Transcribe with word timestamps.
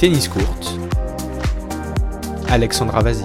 Tennis 0.00 0.28
Court, 0.28 0.78
Alexandra 2.48 3.02
Vazi. 3.02 3.22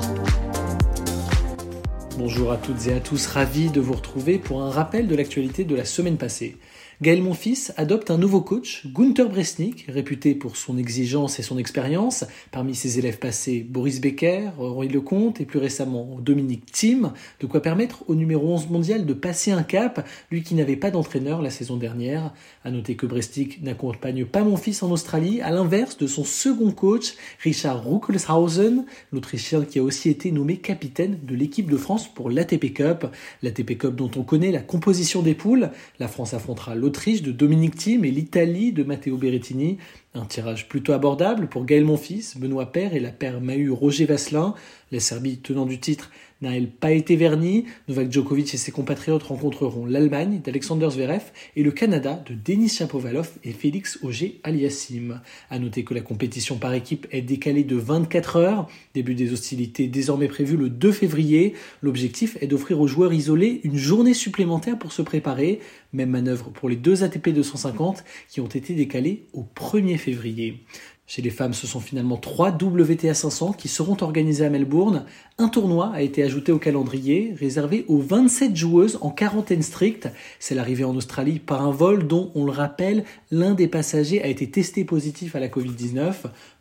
Bonjour 2.18 2.52
à 2.52 2.58
toutes 2.58 2.88
et 2.88 2.94
à 2.94 3.00
tous, 3.00 3.28
ravi 3.28 3.70
de 3.70 3.80
vous 3.80 3.94
retrouver 3.94 4.40
pour 4.40 4.62
un 4.62 4.70
rappel 4.70 5.08
de 5.08 5.16
l'actualité 5.16 5.64
de 5.64 5.74
la 5.74 5.86
semaine 5.86 6.18
passée. 6.18 6.58
Gaël 7.02 7.22
Monfils 7.22 7.74
adopte 7.76 8.10
un 8.10 8.18
nouveau 8.18 8.40
coach, 8.40 8.88
Gunther 8.88 9.28
Bresnik, 9.28 9.86
réputé 9.90 10.34
pour 10.34 10.56
son 10.56 10.78
exigence 10.78 11.40
et 11.40 11.44
son 11.44 11.58
expérience. 11.58 12.24
Parmi 12.52 12.74
ses 12.74 13.00
élèves 13.00 13.20
passés, 13.20 13.66
Boris 13.70 14.00
Becker, 14.00 14.52
Henri 14.58 14.88
Lecomte 14.88 15.42
et 15.42 15.46
plus 15.46 15.60
récemment 15.60 16.18
Dominique 16.22 16.72
Thiem. 16.72 17.12
De 17.42 17.48
quoi 17.48 17.62
permettre 17.62 18.06
au 18.08 18.16
numéro 18.16 18.48
11 18.48 18.70
mondial 18.70 19.06
de 19.06 19.14
passer 19.14 19.52
un 19.52 19.64
cap, 19.64 20.08
lui 20.32 20.42
qui 20.42 20.56
n'avait 20.56 20.78
pas 20.78 20.90
d'entraîneur 20.90 21.42
la 21.42 21.50
saison 21.50 21.76
dernière. 21.76 22.34
À 22.64 22.72
noter 22.72 22.96
que 22.96 23.06
Bresnik 23.06 23.62
n'accompagne 23.62 24.24
pas 24.24 24.46
Monfils 24.46 24.82
en 24.82 24.90
Australie, 24.90 25.42
à 25.42 25.52
l'inverse 25.52 25.98
de 25.98 26.08
son 26.08 26.24
second 26.24 26.72
coach, 26.72 27.16
Richard 27.44 27.86
Ruckelshausen, 27.86 28.86
l'Autrichien 29.12 29.66
qui 29.66 29.80
a 29.80 29.84
aussi 29.84 30.10
été 30.10 30.32
nommé 30.32 30.58
capitaine 30.58 31.20
de 31.24 31.36
l'équipe 31.36 31.70
de 31.70 31.76
France 31.76 32.08
pour 32.08 32.30
l'ATP 32.30 32.74
Cup. 32.74 33.08
L'ATP 33.44 33.78
Cup 33.78 33.96
dont 33.96 34.12
on 34.16 34.24
connaît 34.24 34.54
la 34.54 34.62
composition 34.62 35.22
des 35.22 35.34
poules. 35.34 35.72
La 36.00 36.08
France 36.08 36.34
affrontera 36.34 36.74
l'Autriche 36.86 37.24
de 37.24 37.32
Dominique 37.32 37.76
Thiem 37.76 38.06
et 38.06 38.12
l'Italie 38.12 38.72
de 38.72 38.84
Matteo 38.84 39.18
Berrettini. 39.18 39.80
Un 40.18 40.24
tirage 40.24 40.70
plutôt 40.70 40.94
abordable 40.94 41.48
pour 41.48 41.66
Gaël 41.66 41.84
Monfils, 41.84 42.38
Benoît 42.38 42.72
Père 42.72 42.96
et 42.96 43.02
la 43.02 43.12
paire 43.12 43.42
Mahu 43.42 43.70
Roger 43.70 44.06
Vasselin. 44.06 44.54
La 44.94 45.02
Serbie 45.02 45.40
tenant 45.40 45.66
du 45.66 45.78
titre 45.78 46.10
n'a-elle 46.42 46.70
pas 46.70 46.92
été 46.92 47.16
vernie 47.16 47.66
Novak 47.90 48.12
Djokovic 48.12 48.54
et 48.54 48.58
ses 48.58 48.72
compatriotes 48.72 49.24
rencontreront 49.24 49.86
l'Allemagne 49.86 50.42
d'Alexander 50.44 50.90
Zverev 50.90 51.24
et 51.56 51.64
le 51.64 51.72
Canada 51.72 52.24
de 52.28 52.36
Denis 52.36 52.70
Shapovalov 52.70 53.32
et 53.44 53.52
Félix 53.52 54.00
Auger-Aliassime. 54.04 55.22
À 55.50 55.60
noter 55.60 55.84
que 55.84 55.94
la 55.94 56.02
compétition 56.02 56.58
par 56.58 56.74
équipe 56.74 57.08
est 57.12 57.22
décalée 57.22 57.64
de 57.64 57.76
24 57.76 58.36
heures. 58.38 58.68
Début 58.94 59.16
des 59.16 59.34
hostilités 59.34 59.88
désormais 59.88 60.28
prévu 60.28 60.56
le 60.56 60.70
2 60.70 60.92
février. 60.92 61.56
L'objectif 61.82 62.38
est 62.42 62.48
d'offrir 62.48 62.80
aux 62.80 62.88
joueurs 62.88 63.14
isolés 63.14 63.60
une 63.64 63.78
journée 63.78 64.14
supplémentaire 64.14 64.78
pour 64.78 64.94
se 64.94 65.02
préparer. 65.02 65.60
Même 65.94 66.12
manœuvre 66.12 66.52
pour 66.52 66.70
les 66.70 66.76
deux 66.76 67.04
ATP 67.04 67.30
250 67.30 68.04
qui 68.30 68.42
ont 68.42 68.48
été 68.48 68.74
décalés 68.76 69.26
au 69.34 69.46
1er 69.56 69.98
février 69.98 70.05
février. 70.06 70.64
Chez 71.08 71.22
les 71.22 71.30
femmes, 71.30 71.54
ce 71.54 71.68
sont 71.68 71.80
finalement 71.80 72.18
trois 72.18 72.50
WTA 72.50 73.14
500 73.14 73.54
qui 73.54 73.68
seront 73.68 73.96
organisés 74.02 74.44
à 74.44 74.50
Melbourne. 74.50 75.06
Un 75.38 75.50
tournoi 75.50 75.92
a 75.94 76.02
été 76.02 76.24
ajouté 76.24 76.52
au 76.52 76.58
calendrier, 76.58 77.36
réservé 77.40 77.86
aux 77.88 78.00
27 78.00 78.56
joueuses 78.56 78.98
en 79.02 79.12
quarantaine 79.12 79.62
stricte. 79.62 80.10
C'est 80.40 80.56
l'arrivée 80.56 80.84
en 80.84 80.96
Australie 80.96 81.38
par 81.38 81.62
un 81.62 81.70
vol 81.70 82.08
dont, 82.08 82.32
on 82.34 82.44
le 82.44 82.52
rappelle, 82.52 83.04
l'un 83.30 83.54
des 83.54 83.68
passagers 83.68 84.24
a 84.24 84.28
été 84.28 84.50
testé 84.50 84.84
positif 84.84 85.36
à 85.36 85.40
la 85.40 85.48
Covid-19. 85.48 86.14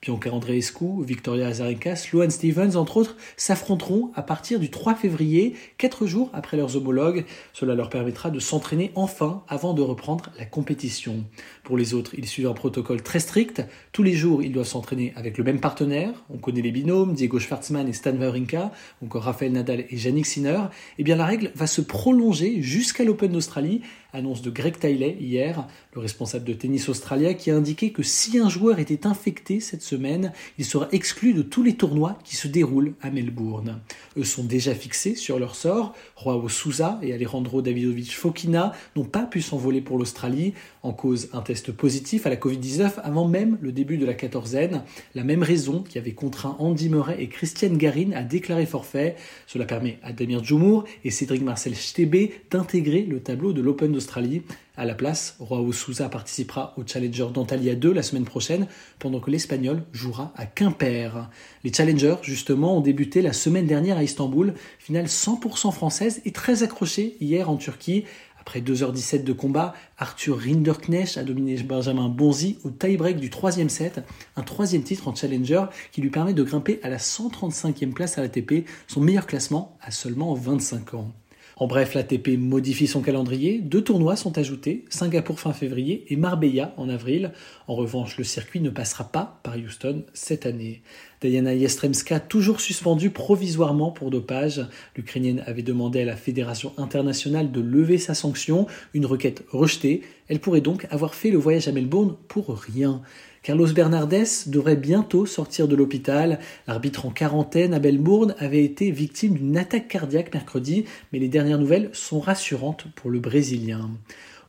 Bianca 0.02 0.30
Andreescu, 0.30 1.02
Victoria 1.02 1.46
Azarenka, 1.46 1.96
Sloane 1.96 2.30
Stevens, 2.30 2.76
entre 2.76 2.98
autres, 2.98 3.16
s'affronteront 3.38 4.10
à 4.14 4.22
partir 4.22 4.60
du 4.60 4.68
3 4.68 4.94
février, 4.94 5.54
quatre 5.78 6.06
jours 6.06 6.28
après 6.34 6.58
leurs 6.58 6.76
homologues. 6.76 7.24
Cela 7.54 7.74
leur 7.74 7.88
permettra 7.88 8.28
de 8.28 8.40
s'entraîner 8.40 8.92
enfin 8.94 9.42
avant 9.48 9.72
de 9.72 9.80
reprendre 9.80 10.30
la 10.38 10.44
compétition. 10.44 11.24
Pour 11.62 11.78
les 11.78 11.94
autres, 11.94 12.10
ils 12.18 12.26
suivent 12.26 12.48
un 12.48 12.52
protocole 12.52 13.02
très 13.02 13.20
strict. 13.20 13.62
Tous 13.92 14.02
les 14.02 14.12
jours, 14.12 14.33
ils 14.42 14.52
doivent 14.52 14.66
s'entraîner 14.66 15.12
avec 15.16 15.38
le 15.38 15.44
même 15.44 15.60
partenaire. 15.60 16.12
On 16.30 16.38
connaît 16.38 16.62
les 16.62 16.72
binômes, 16.72 17.14
Diego 17.14 17.38
Schwartzmann 17.38 17.88
et 17.88 17.92
Stan 17.92 18.16
Wawrinka, 18.16 18.72
encore 19.02 19.24
Rafael 19.24 19.52
Nadal 19.52 19.84
et 19.90 19.96
Yannick 19.96 20.26
Sinner. 20.26 20.60
Eh 20.98 21.04
bien, 21.04 21.16
la 21.16 21.26
règle 21.26 21.52
va 21.54 21.66
se 21.66 21.80
prolonger 21.80 22.62
jusqu'à 22.62 23.04
l'Open 23.04 23.32
d'Australie, 23.32 23.82
annonce 24.12 24.42
de 24.42 24.50
Greg 24.50 24.78
Tiley 24.78 25.16
hier, 25.20 25.66
le 25.92 26.00
responsable 26.00 26.44
de 26.44 26.52
tennis 26.52 26.88
australien, 26.88 27.34
qui 27.34 27.50
a 27.50 27.56
indiqué 27.56 27.92
que 27.92 28.02
si 28.02 28.38
un 28.38 28.48
joueur 28.48 28.78
était 28.78 29.06
infecté 29.06 29.60
cette 29.60 29.82
semaine, 29.82 30.32
il 30.58 30.64
sera 30.64 30.88
exclu 30.92 31.34
de 31.34 31.42
tous 31.42 31.62
les 31.62 31.74
tournois 31.74 32.18
qui 32.24 32.36
se 32.36 32.48
déroulent 32.48 32.94
à 33.02 33.10
Melbourne. 33.10 33.80
Sont 34.22 34.44
déjà 34.44 34.74
fixés 34.74 35.16
sur 35.16 35.38
leur 35.38 35.54
sort. 35.54 35.94
Joao 36.22 36.48
Souza 36.48 36.98
et 37.02 37.12
Alejandro 37.12 37.62
Davidovich 37.62 38.16
Fokina 38.16 38.72
n'ont 38.96 39.04
pas 39.04 39.24
pu 39.24 39.42
s'envoler 39.42 39.80
pour 39.80 39.98
l'Australie, 39.98 40.54
en 40.82 40.92
cause 40.92 41.28
un 41.32 41.42
test 41.42 41.72
positif 41.72 42.26
à 42.26 42.30
la 42.30 42.36
Covid-19 42.36 42.92
avant 43.02 43.28
même 43.28 43.58
le 43.60 43.72
début 43.72 43.98
de 43.98 44.06
la 44.06 44.14
quatorzaine. 44.14 44.82
La 45.14 45.24
même 45.24 45.42
raison 45.42 45.82
qui 45.82 45.98
avait 45.98 46.12
contraint 46.12 46.56
Andy 46.58 46.88
Murray 46.88 47.16
et 47.18 47.28
Christiane 47.28 47.76
Garin 47.76 48.12
à 48.12 48.22
déclarer 48.22 48.66
forfait. 48.66 49.16
Cela 49.46 49.66
permet 49.66 49.98
à 50.02 50.12
Damir 50.12 50.42
Djoumour 50.42 50.84
et 51.04 51.10
Cédric 51.10 51.42
Marcel 51.42 51.74
Stebe 51.74 52.30
d'intégrer 52.50 53.02
le 53.02 53.20
tableau 53.20 53.52
de 53.52 53.60
l'Open 53.60 53.92
d'Australie. 53.92 54.42
À 54.76 54.84
la 54.84 54.96
place, 54.96 55.36
Roao 55.38 55.72
Souza 55.72 56.08
participera 56.08 56.74
au 56.76 56.82
Challenger 56.84 57.28
d'Antalya 57.32 57.76
2 57.76 57.92
la 57.92 58.02
semaine 58.02 58.24
prochaine, 58.24 58.66
pendant 58.98 59.20
que 59.20 59.30
l'Espagnol 59.30 59.84
jouera 59.92 60.32
à 60.34 60.46
Quimper. 60.46 61.30
Les 61.62 61.72
Challengers, 61.72 62.16
justement, 62.22 62.78
ont 62.78 62.80
débuté 62.80 63.22
la 63.22 63.32
semaine 63.32 63.68
dernière 63.68 63.98
à 63.98 64.02
Istanbul, 64.02 64.54
finale 64.80 65.06
100% 65.06 65.70
française 65.70 66.22
et 66.24 66.32
très 66.32 66.64
accrochée 66.64 67.16
hier 67.20 67.50
en 67.50 67.56
Turquie. 67.56 68.02
Après 68.40 68.60
2h17 68.60 69.22
de 69.22 69.32
combat, 69.32 69.74
Arthur 69.96 70.40
Rinderknecht 70.40 71.18
a 71.18 71.22
dominé 71.22 71.54
Benjamin 71.62 72.08
Bonzi 72.08 72.58
au 72.64 72.70
tie-break 72.70 73.18
du 73.18 73.30
troisième 73.30 73.68
set, 73.68 74.00
un 74.34 74.42
troisième 74.42 74.82
titre 74.82 75.06
en 75.06 75.14
challenger 75.14 75.66
qui 75.92 76.00
lui 76.00 76.10
permet 76.10 76.34
de 76.34 76.42
grimper 76.42 76.80
à 76.82 76.90
la 76.90 76.98
135e 76.98 77.92
place 77.92 78.18
à 78.18 78.22
l'ATP, 78.22 78.66
son 78.88 79.00
meilleur 79.00 79.26
classement 79.26 79.78
à 79.80 79.92
seulement 79.92 80.34
25 80.34 80.94
ans. 80.94 81.12
En 81.56 81.66
bref, 81.68 81.94
l'ATP 81.94 82.36
modifie 82.36 82.86
son 82.86 83.00
calendrier. 83.00 83.60
Deux 83.60 83.82
tournois 83.82 84.16
sont 84.16 84.38
ajoutés, 84.38 84.84
Singapour 84.88 85.38
fin 85.38 85.52
février 85.52 86.04
et 86.08 86.16
Marbella 86.16 86.74
en 86.76 86.88
avril. 86.88 87.32
En 87.68 87.74
revanche, 87.74 88.18
le 88.18 88.24
circuit 88.24 88.60
ne 88.60 88.70
passera 88.70 89.04
pas 89.04 89.40
par 89.44 89.56
Houston 89.56 90.04
cette 90.14 90.46
année. 90.46 90.82
Diana 91.28 91.54
Yastremska, 91.54 92.20
toujours 92.20 92.60
suspendue 92.60 93.10
provisoirement 93.10 93.90
pour 93.90 94.10
dopage. 94.10 94.66
L'Ukrainienne 94.96 95.42
avait 95.46 95.62
demandé 95.62 96.02
à 96.02 96.04
la 96.04 96.16
Fédération 96.16 96.72
internationale 96.76 97.50
de 97.50 97.60
lever 97.60 97.98
sa 97.98 98.14
sanction, 98.14 98.66
une 98.92 99.06
requête 99.06 99.42
rejetée. 99.50 100.02
Elle 100.28 100.40
pourrait 100.40 100.60
donc 100.60 100.86
avoir 100.90 101.14
fait 101.14 101.30
le 101.30 101.38
voyage 101.38 101.68
à 101.68 101.72
Melbourne 101.72 102.16
pour 102.28 102.56
rien. 102.56 103.02
Carlos 103.42 103.72
Bernardes 103.74 104.24
devrait 104.46 104.76
bientôt 104.76 105.26
sortir 105.26 105.68
de 105.68 105.76
l'hôpital. 105.76 106.38
L'arbitre 106.66 107.04
en 107.04 107.10
quarantaine 107.10 107.74
à 107.74 107.78
Melbourne 107.78 108.34
avait 108.38 108.64
été 108.64 108.90
victime 108.90 109.34
d'une 109.34 109.58
attaque 109.58 109.88
cardiaque 109.88 110.32
mercredi, 110.32 110.86
mais 111.12 111.18
les 111.18 111.28
dernières 111.28 111.58
nouvelles 111.58 111.90
sont 111.92 112.20
rassurantes 112.20 112.86
pour 112.96 113.10
le 113.10 113.20
Brésilien. 113.20 113.90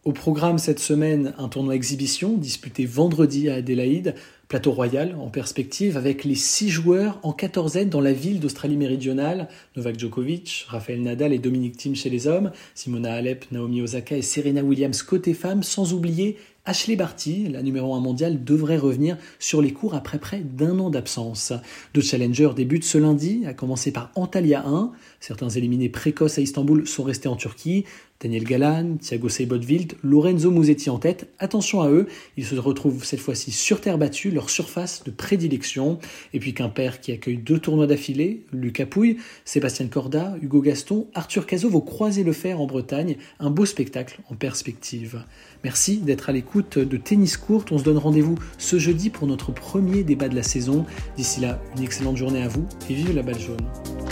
Au 0.05 0.11
programme 0.11 0.59
cette 0.59 0.79
semaine, 0.79 1.33
un 1.39 1.49
tournoi 1.49 1.73
exhibition 1.73 2.37
disputé 2.37 2.85
vendredi 2.85 3.49
à 3.49 3.55
Adélaïde, 3.55 4.13
plateau 4.47 4.71
royal 4.71 5.15
en 5.19 5.29
perspective 5.29 5.97
avec 5.97 6.23
les 6.23 6.35
six 6.35 6.69
joueurs 6.69 7.19
en 7.23 7.33
quatorzaine 7.33 7.89
dans 7.89 8.01
la 8.01 8.13
ville 8.13 8.39
d'Australie 8.39 8.77
méridionale, 8.77 9.49
Novak 9.75 9.97
Djokovic, 9.97 10.67
Rafael 10.67 11.01
Nadal 11.01 11.33
et 11.33 11.39
Dominique 11.39 11.77
Thiem 11.77 11.95
chez 11.95 12.11
les 12.11 12.27
hommes, 12.27 12.51
Simona 12.75 13.15
Alep, 13.15 13.45
Naomi 13.51 13.81
Osaka 13.81 14.15
et 14.15 14.21
Serena 14.21 14.61
Williams 14.61 15.01
côté 15.01 15.33
femmes, 15.33 15.63
sans 15.63 15.95
oublier 15.95 16.37
Ashley 16.67 16.95
Barty, 16.95 17.47
la 17.47 17.61
numéro 17.61 17.93
1 17.93 17.99
mondiale, 17.99 18.43
devrait 18.43 18.77
revenir 18.77 19.17
sur 19.37 19.61
les 19.61 19.71
cours 19.71 19.93
après 19.93 20.17
près 20.17 20.39
d'un 20.39 20.79
an 20.79 20.89
d'absence. 20.89 21.53
Deux 21.93 22.01
challengers 22.01 22.51
débutent 22.55 22.83
ce 22.83 22.97
lundi, 22.97 23.43
à 23.45 23.53
commencer 23.53 23.91
par 23.91 24.09
Antalya 24.15 24.65
1. 24.65 24.91
Certains 25.19 25.49
éliminés 25.49 25.89
précoces 25.89 26.39
à 26.39 26.41
Istanbul 26.41 26.87
sont 26.87 27.03
restés 27.03 27.27
en 27.27 27.35
Turquie. 27.35 27.85
Daniel 28.21 28.45
Galan, 28.45 28.95
Thiago 28.95 29.27
Seibotveld, 29.27 29.93
Lorenzo 30.01 30.49
Musetti 30.49 30.89
en 30.89 30.99
tête. 30.99 31.27
Attention 31.37 31.81
à 31.81 31.89
eux, 31.89 32.07
ils 32.37 32.45
se 32.45 32.55
retrouvent 32.55 33.03
cette 33.03 33.19
fois-ci 33.19 33.51
sur 33.51 33.81
terre 33.81 33.97
battue, 33.97 34.31
leur 34.31 34.49
surface 34.49 35.03
de 35.03 35.11
prédilection. 35.11 35.99
Et 36.33 36.39
puis 36.39 36.53
Quimper 36.53 37.01
qui 37.01 37.11
accueille 37.11 37.37
deux 37.37 37.59
tournois 37.59 37.87
d'affilée, 37.87 38.45
Lucas 38.53 38.85
Pouille, 38.85 39.17
Sébastien 39.43 39.87
Corda, 39.87 40.37
Hugo 40.41 40.61
Gaston, 40.61 41.07
Arthur 41.13 41.45
Cazot 41.45 41.69
vont 41.69 41.81
croiser 41.81 42.23
le 42.23 42.31
fer 42.31 42.61
en 42.61 42.67
Bretagne. 42.67 43.17
Un 43.39 43.49
beau 43.49 43.65
spectacle 43.65 44.21
en 44.29 44.35
perspective. 44.35 45.23
Merci 45.65 45.97
d'être 45.97 46.29
à 46.29 46.31
l'écoute 46.31 46.79
de 46.79 46.97
Tennis 46.97 47.35
Court. 47.35 47.65
On 47.71 47.77
se 47.77 47.83
donne 47.83 47.97
rendez-vous 47.97 48.35
ce 48.57 48.79
jeudi 48.79 49.09
pour 49.09 49.27
notre 49.27 49.51
premier 49.51 50.03
débat 50.03 50.29
de 50.29 50.35
la 50.35 50.43
saison. 50.43 50.85
D'ici 51.17 51.41
là, 51.41 51.61
une 51.75 51.83
excellente 51.83 52.17
journée 52.17 52.41
à 52.41 52.47
vous 52.47 52.65
et 52.89 52.93
vive 52.93 53.13
la 53.13 53.23
balle 53.23 53.39
jaune. 53.39 54.04